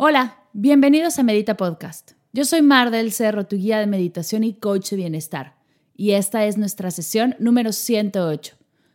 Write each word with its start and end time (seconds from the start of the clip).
Hola, 0.00 0.44
bienvenidos 0.52 1.18
a 1.18 1.24
Medita 1.24 1.56
Podcast. 1.56 2.12
Yo 2.32 2.44
soy 2.44 2.62
Mar 2.62 2.92
del 2.92 3.10
Cerro, 3.10 3.46
tu 3.46 3.56
guía 3.56 3.80
de 3.80 3.88
meditación 3.88 4.44
y 4.44 4.54
coach 4.54 4.90
de 4.90 4.96
bienestar. 4.96 5.56
Y 5.96 6.12
esta 6.12 6.46
es 6.46 6.56
nuestra 6.56 6.92
sesión 6.92 7.34
número 7.40 7.72
108. 7.72 8.54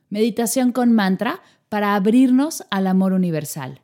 Meditación 0.10 0.72
con 0.72 0.94
mantra 0.94 1.42
para 1.68 1.96
abrirnos 1.96 2.64
al 2.70 2.88
amor 2.88 3.12
universal. 3.12 3.82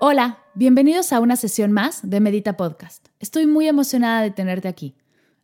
Hola, 0.00 0.38
bienvenidos 0.54 1.12
a 1.12 1.20
una 1.20 1.36
sesión 1.36 1.72
más 1.72 2.08
de 2.08 2.20
Medita 2.20 2.56
Podcast. 2.56 3.08
Estoy 3.20 3.46
muy 3.46 3.68
emocionada 3.68 4.22
de 4.22 4.30
tenerte 4.30 4.68
aquí. 4.68 4.96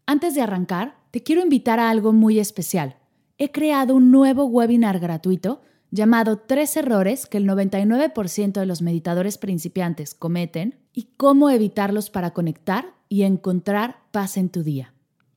Antes 0.07 0.35
de 0.35 0.41
arrancar, 0.41 0.97
te 1.11 1.23
quiero 1.23 1.43
invitar 1.43 1.79
a 1.79 1.91
algo 1.91 2.15
muy 2.15 2.39
especial. 2.39 2.97
He 3.37 3.53
creado 3.53 3.95
un 3.95 4.11
nuevo 4.11 4.47
webinar 4.47 4.99
gratuito 4.99 5.61
llamado 5.91 6.39
Tres 6.39 6.77
errores 6.77 7.27
que 7.27 7.39
el 7.39 7.47
99% 7.47 8.53
de 8.53 8.67
los 8.67 8.83
meditadores 8.83 9.39
principiantes 9.39 10.15
cometen 10.15 10.79
y 10.93 11.09
cómo 11.17 11.51
evitarlos 11.51 12.11
para 12.11 12.33
conectar 12.33 12.95
y 13.09 13.23
encontrar 13.23 13.99
paz 14.11 14.37
en 14.37 14.49
tu 14.49 14.63
día. 14.63 14.95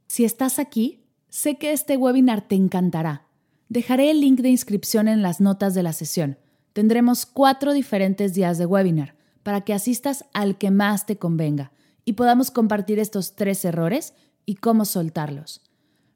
Si 0.07 0.25
estás 0.25 0.59
aquí, 0.59 1.05
sé 1.29 1.57
que 1.57 1.71
este 1.71 1.97
webinar 1.97 2.47
te 2.47 2.55
encantará. 2.55 3.27
Dejaré 3.69 4.11
el 4.11 4.19
link 4.19 4.41
de 4.41 4.49
inscripción 4.49 5.07
en 5.07 5.21
las 5.21 5.39
notas 5.39 5.73
de 5.73 5.83
la 5.83 5.93
sesión 5.93 6.37
Tendremos 6.73 7.25
cuatro 7.25 7.73
diferentes 7.73 8.33
días 8.33 8.57
de 8.57 8.65
webinar 8.65 9.15
para 9.43 9.61
que 9.61 9.73
asistas 9.73 10.25
al 10.33 10.57
que 10.57 10.71
más 10.71 11.05
te 11.05 11.17
convenga 11.17 11.71
y 12.05 12.13
podamos 12.13 12.49
compartir 12.49 12.99
estos 12.99 13.35
tres 13.35 13.65
errores 13.65 14.13
y 14.45 14.55
cómo 14.55 14.85
soltarlos. 14.85 15.61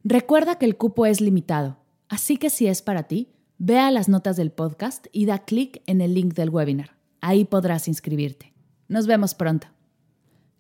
Recuerda 0.04 0.58
que 0.58 0.66
el 0.66 0.78
cupo 0.78 1.06
es 1.06 1.20
limitado, 1.20 1.78
así 2.08 2.38
que 2.38 2.50
si 2.50 2.68
es 2.68 2.82
para 2.82 3.04
ti, 3.04 3.34
ve 3.58 3.80
las 3.92 4.10
notas 4.10 4.36
del 4.38 4.52
podcast 4.52 5.08
y 5.12 5.26
da 5.26 5.40
clic 5.40 5.82
en 5.86 6.02
el 6.02 6.14
link 6.14 6.34
del 6.34 6.50
webinar. 6.50 6.96
Ahí 7.22 7.46
podrás 7.46 7.88
inscribirte. 7.88 8.54
Nos 8.88 9.08
vemos 9.08 9.34
pronto. 9.34 9.68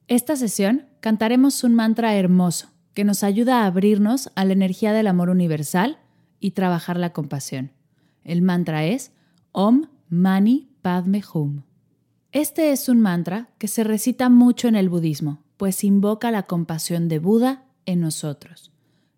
Esta 0.08 0.36
sesión 0.36 0.86
cantaremos 1.00 1.64
un 1.64 1.76
mantra 1.76 2.16
hermoso 2.16 2.70
que 2.94 3.04
nos 3.04 3.24
ayuda 3.24 3.62
a 3.62 3.66
abrirnos 3.66 4.32
a 4.36 4.46
la 4.46 4.54
energía 4.54 4.94
del 4.94 5.08
amor 5.08 5.30
universal 5.30 6.00
y 6.40 6.52
trabajar 6.52 6.98
la 6.98 7.12
compasión. 7.12 7.72
El 8.24 8.42
mantra 8.42 8.86
es 8.86 9.12
Om 9.52 9.88
Mani 10.10 10.70
Padme 10.82 11.24
Hum. 11.34 11.64
Este 12.32 12.72
es 12.72 12.90
un 12.90 13.00
mantra 13.00 13.50
que 13.58 13.68
se 13.68 13.84
recita 13.84 14.30
mucho 14.30 14.68
en 14.68 14.76
el 14.76 14.90
budismo, 14.90 15.44
pues 15.58 15.84
invoca 15.84 16.32
la 16.32 16.44
compasión 16.44 17.08
de 17.08 17.20
Buda 17.20 17.66
en 17.86 18.02
nosotros. 18.02 18.72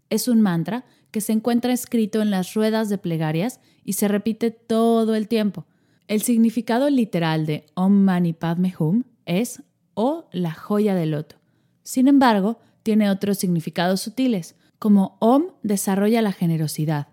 Es 0.10 0.28
un 0.28 0.42
mantra 0.42 0.86
que 1.18 1.22
se 1.22 1.34
encuentra 1.34 1.74
escrito 1.74 2.22
en 2.22 2.30
las 2.30 2.54
ruedas 2.54 2.90
de 2.90 3.00
plegarias 3.00 3.60
y 3.84 3.94
se 3.94 4.08
repite 4.08 4.52
todo 4.52 5.16
el 5.16 5.28
tiempo. 5.28 5.66
El 6.08 6.22
significado 6.22 6.92
literal 6.92 7.48
de 7.48 7.66
Om 7.74 7.92
Mani 7.92 8.34
Padme 8.34 8.72
Hum 8.78 9.04
es 9.26 9.64
o 9.96 10.30
la 10.32 10.54
joya 10.54 10.94
del 10.94 11.10
loto. 11.10 11.38
Sin 11.82 12.08
embargo, 12.08 12.60
tiene 12.84 13.10
otros 13.10 13.40
significados 13.40 14.00
sutiles, 14.00 14.54
como 14.78 15.18
Om 15.20 15.46
desarrolla 15.64 16.22
la 16.22 16.34
generosidad, 16.34 17.08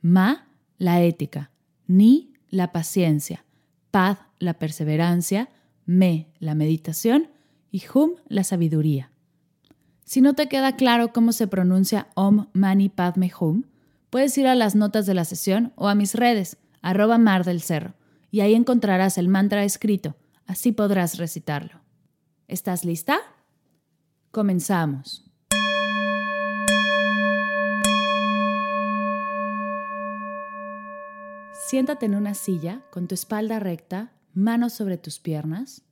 Ma 0.00 0.48
la 0.78 1.02
ética, 1.02 1.50
Ni 1.86 2.32
la 2.48 2.72
paciencia, 2.72 3.44
paz, 3.90 4.20
la 4.38 4.54
perseverancia, 4.54 5.50
me, 5.84 6.28
la 6.38 6.54
meditación 6.54 7.28
y 7.70 7.82
hum, 7.92 8.12
la 8.26 8.42
sabiduría. 8.42 9.10
Si 10.10 10.20
no 10.20 10.34
te 10.34 10.48
queda 10.48 10.74
claro 10.74 11.12
cómo 11.12 11.30
se 11.30 11.46
pronuncia 11.46 12.08
Om 12.16 12.48
Mani 12.52 12.88
Padme 12.88 13.30
Hum, 13.38 13.62
puedes 14.10 14.36
ir 14.38 14.48
a 14.48 14.56
las 14.56 14.74
notas 14.74 15.06
de 15.06 15.14
la 15.14 15.24
sesión 15.24 15.72
o 15.76 15.86
a 15.86 15.94
mis 15.94 16.16
redes, 16.16 16.56
arroba 16.82 17.16
Mar 17.16 17.44
del 17.44 17.62
Cerro, 17.62 17.94
y 18.32 18.40
ahí 18.40 18.54
encontrarás 18.54 19.18
el 19.18 19.28
mantra 19.28 19.62
escrito, 19.62 20.16
así 20.48 20.72
podrás 20.72 21.16
recitarlo. 21.16 21.80
¿Estás 22.48 22.84
lista? 22.84 23.20
Comenzamos. 24.32 25.30
Siéntate 31.68 32.06
en 32.06 32.16
una 32.16 32.34
silla 32.34 32.82
con 32.90 33.06
tu 33.06 33.14
espalda 33.14 33.60
recta, 33.60 34.10
manos 34.34 34.72
sobre 34.72 34.98
tus 34.98 35.20
piernas 35.20 35.82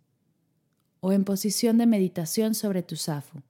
o 0.99 1.13
en 1.13 1.23
posición 1.23 1.79
de 1.79 1.87
meditación 1.87 2.57
sobre 2.57 2.83
tu 2.83 2.97
zafu. 2.97 3.43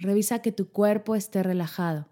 Revisa 0.00 0.40
que 0.40 0.50
tu 0.50 0.70
cuerpo 0.70 1.14
esté 1.14 1.42
relajado. 1.42 2.08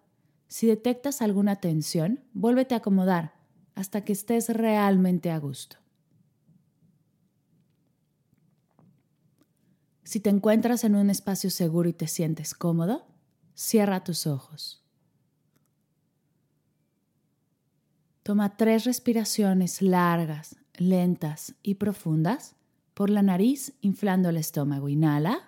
Si 0.46 0.66
detectas 0.66 1.22
alguna 1.22 1.56
tensión, 1.56 2.20
vuélvete 2.34 2.74
a 2.74 2.78
acomodar 2.78 3.34
hasta 3.74 4.04
que 4.04 4.12
estés 4.12 4.50
realmente 4.50 5.30
a 5.30 5.38
gusto. 5.38 5.78
Si 10.04 10.20
te 10.20 10.30
encuentras 10.30 10.84
en 10.84 10.96
un 10.96 11.10
espacio 11.10 11.50
seguro 11.50 11.88
y 11.88 11.94
te 11.94 12.08
sientes 12.08 12.54
cómodo, 12.54 13.06
cierra 13.54 14.04
tus 14.04 14.26
ojos. 14.26 14.84
Toma 18.22 18.56
tres 18.58 18.84
respiraciones 18.84 19.80
largas, 19.80 20.56
lentas 20.76 21.54
y 21.62 21.76
profundas 21.76 22.54
por 22.92 23.08
la 23.08 23.22
nariz, 23.22 23.72
inflando 23.80 24.28
el 24.28 24.36
estómago. 24.36 24.90
Inhala. 24.90 25.47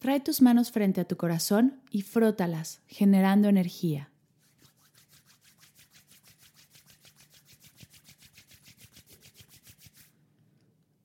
Trae 0.00 0.18
tus 0.18 0.40
manos 0.40 0.72
frente 0.72 1.02
a 1.02 1.04
tu 1.04 1.18
corazón 1.18 1.82
y 1.90 2.00
frótalas, 2.00 2.80
generando 2.86 3.48
energía. 3.48 4.10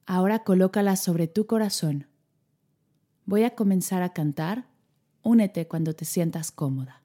Ahora 0.06 0.46
colócalas 0.46 1.04
sobre 1.04 1.28
tu 1.28 1.46
corazón. 1.46 2.08
Voy 3.25 3.44
a 3.44 3.54
comenzar 3.54 4.02
a 4.02 4.14
cantar. 4.14 4.69
Únete 5.24 5.68
cuando 5.68 5.94
te 5.94 6.06
sientas 6.06 6.52
cómoda. 6.52 7.05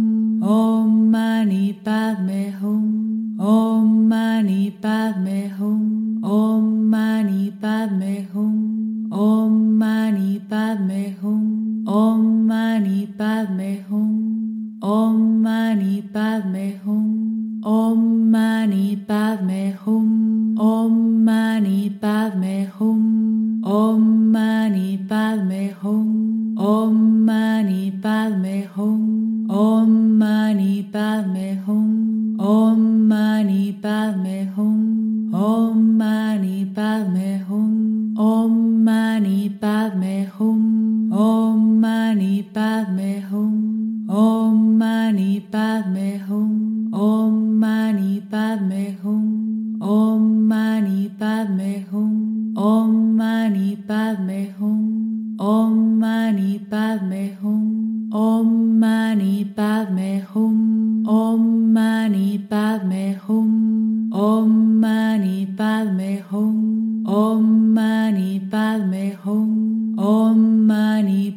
Om. 22.35 23.61
Om. 23.63 24.50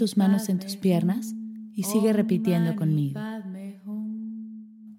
tus 0.00 0.16
manos 0.16 0.48
en 0.48 0.58
tus 0.58 0.78
piernas 0.78 1.34
y 1.74 1.82
sigue 1.82 2.14
repitiendo 2.14 2.74
conmigo. 2.74 3.20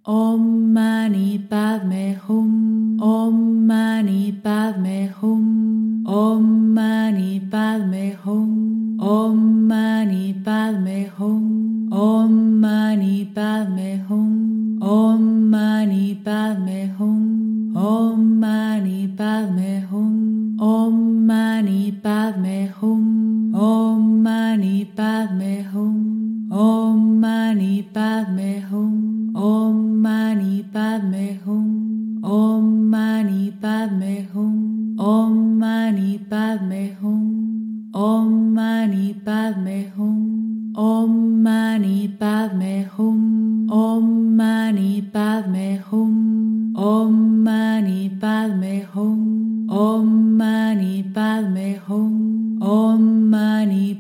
Om 0.04 0.72
Mani 0.74 1.40
Padme 1.40 2.20
Hum, 2.28 3.02
Om 3.02 3.66
Mani 3.66 4.32
Padme 4.32 5.12
Hum, 5.20 6.06
Om 6.06 6.74
Mani 6.76 7.40
Padme 7.40 8.16
Hum, 8.24 9.00
Om 9.00 9.41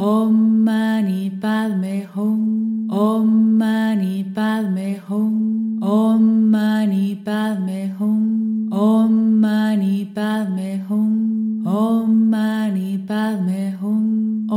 Om 0.00 0.64
Mani 0.64 1.28
Padme 1.28 2.08
Hum, 2.14 2.88
Om 2.90 3.58
Mani 3.58 4.24
Padme 4.34 4.98
Hum, 5.06 5.78
Om 5.82 6.50
Mani 6.50 7.16
Padme 7.22 7.94
Hum, 7.98 8.72
Om 8.72 9.40
Mani 9.40 10.06
Padme 10.14 10.80
Hum, 10.88 11.66
Om 11.66 12.30
Mani 12.30 12.96
Padme 13.12 13.76
Hum, 13.78 14.48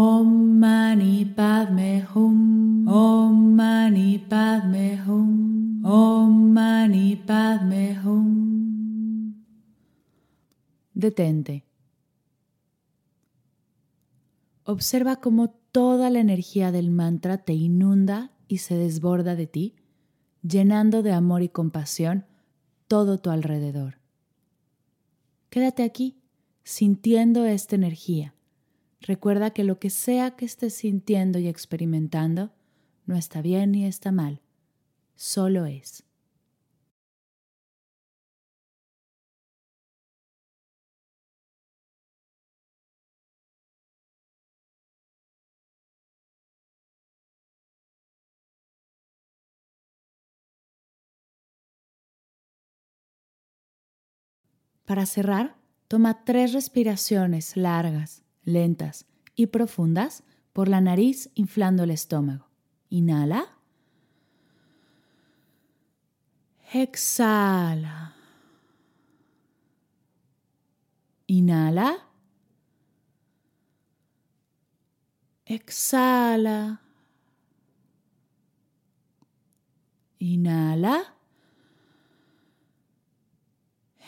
Om 2.87 3.57
Mani 3.57 4.17
Padme 4.29 4.95
Hum, 5.05 5.83
Om 5.83 6.53
Mani 6.53 7.17
Padme 7.27 7.95
Hum. 8.01 9.35
Detente. 10.93 11.72
Observa 14.65 15.17
cómo 15.17 15.49
toda 15.49 16.09
la 16.09 16.19
energía 16.19 16.71
del 16.71 16.89
mantra 16.89 17.37
te 17.37 17.53
inunda 17.53 18.31
y 18.47 18.59
se 18.59 18.75
desborda 18.75 19.35
de 19.35 19.47
ti 19.47 19.75
llenando 20.43 21.03
de 21.03 21.13
amor 21.13 21.41
y 21.41 21.49
compasión 21.49 22.25
todo 22.87 23.17
tu 23.17 23.29
alrededor. 23.29 23.99
Quédate 25.49 25.83
aquí, 25.83 26.21
sintiendo 26.63 27.45
esta 27.45 27.75
energía. 27.75 28.35
Recuerda 29.01 29.51
que 29.51 29.63
lo 29.63 29.79
que 29.79 29.89
sea 29.89 30.31
que 30.31 30.45
estés 30.45 30.73
sintiendo 30.75 31.39
y 31.39 31.47
experimentando 31.47 32.51
no 33.05 33.15
está 33.15 33.41
bien 33.41 33.71
ni 33.71 33.85
está 33.85 34.11
mal, 34.11 34.41
solo 35.15 35.65
es. 35.65 36.03
Para 54.85 55.05
cerrar, 55.05 55.55
toma 55.87 56.25
tres 56.25 56.53
respiraciones 56.53 57.55
largas, 57.55 58.23
lentas 58.43 59.05
y 59.35 59.47
profundas 59.47 60.23
por 60.51 60.67
la 60.67 60.81
nariz 60.81 61.29
inflando 61.35 61.83
el 61.83 61.91
estómago. 61.91 62.47
Inhala. 62.89 63.47
Exhala. 66.73 68.13
Inhala. 71.27 71.97
Exhala. 75.45 76.81
Inhala. 80.19 81.15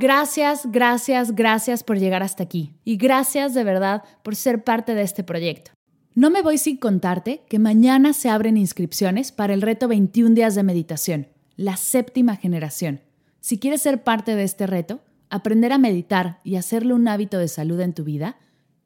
Gracias, 0.00 0.70
gracias, 0.70 1.34
gracias 1.34 1.82
por 1.82 1.98
llegar 1.98 2.22
hasta 2.22 2.44
aquí 2.44 2.72
y 2.84 2.96
gracias 2.96 3.52
de 3.52 3.64
verdad 3.64 4.04
por 4.22 4.36
ser 4.36 4.62
parte 4.62 4.94
de 4.94 5.02
este 5.02 5.24
proyecto. 5.24 5.72
No 6.14 6.30
me 6.30 6.40
voy 6.40 6.56
sin 6.56 6.76
contarte 6.76 7.42
que 7.48 7.58
mañana 7.58 8.12
se 8.12 8.28
abren 8.28 8.56
inscripciones 8.56 9.32
para 9.32 9.54
el 9.54 9.60
reto 9.60 9.88
21 9.88 10.36
días 10.36 10.54
de 10.54 10.62
meditación, 10.62 11.26
la 11.56 11.76
séptima 11.76 12.36
generación. 12.36 13.00
Si 13.40 13.58
quieres 13.58 13.82
ser 13.82 14.04
parte 14.04 14.36
de 14.36 14.44
este 14.44 14.68
reto, 14.68 15.00
aprender 15.30 15.72
a 15.72 15.78
meditar 15.78 16.38
y 16.44 16.54
hacerlo 16.54 16.94
un 16.94 17.08
hábito 17.08 17.38
de 17.38 17.48
salud 17.48 17.80
en 17.80 17.92
tu 17.92 18.04
vida, 18.04 18.36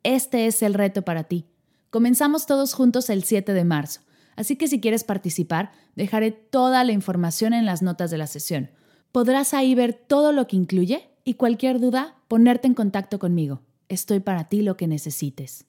este 0.05 0.47
es 0.47 0.63
el 0.63 0.73
reto 0.73 1.03
para 1.03 1.25
ti. 1.25 1.45
Comenzamos 1.91 2.47
todos 2.47 2.73
juntos 2.73 3.11
el 3.11 3.23
7 3.23 3.53
de 3.53 3.65
marzo, 3.65 4.01
así 4.35 4.57
que 4.57 4.67
si 4.67 4.81
quieres 4.81 5.05
participar, 5.05 5.73
dejaré 5.95 6.31
toda 6.31 6.85
la 6.85 6.93
información 6.93 7.53
en 7.53 7.67
las 7.67 7.83
notas 7.83 8.11
de 8.11 8.17
la 8.17 8.27
sesión 8.27 8.71
Podrás 9.13 9.53
ahí 9.53 9.75
ver 9.75 9.93
todo 9.93 10.33
lo 10.33 10.47
que 10.47 10.57
incluye 10.57 11.11
y 11.23 11.35
cualquier 11.35 11.81
duda, 11.81 12.17
ponerte 12.29 12.67
en 12.67 12.73
contacto 12.73 13.19
conmigo. 13.19 13.61
Estoy 13.91 14.21
para 14.21 14.49
ti 14.49 14.63
lo 14.63 14.79
que 14.79 14.87
necesites. 14.87 15.67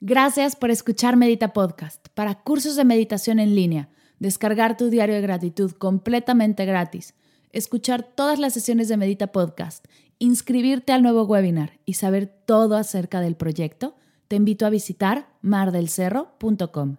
Gracias 0.00 0.56
por 0.56 0.70
escuchar 0.70 1.16
Medita 1.16 1.54
Podcast. 1.54 2.06
Para 2.12 2.34
cursos 2.34 2.76
de 2.76 2.84
meditación 2.84 3.38
en 3.38 3.54
línea, 3.54 3.88
descargar 4.18 4.76
tu 4.76 4.90
diario 4.90 5.14
de 5.14 5.22
gratitud 5.22 5.72
completamente 5.72 6.66
gratis, 6.66 7.14
escuchar 7.50 8.02
todas 8.02 8.38
las 8.38 8.52
sesiones 8.52 8.88
de 8.88 8.98
Medita 8.98 9.28
Podcast, 9.28 9.86
inscribirte 10.18 10.92
al 10.92 11.02
nuevo 11.02 11.22
webinar 11.22 11.80
y 11.86 11.94
saber 11.94 12.26
todo 12.26 12.76
acerca 12.76 13.22
del 13.22 13.36
proyecto, 13.36 13.96
te 14.28 14.36
invito 14.36 14.66
a 14.66 14.70
visitar 14.70 15.28
mardelcerro.com. 15.40 16.98